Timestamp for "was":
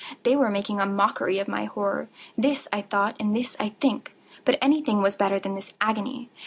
5.03-5.15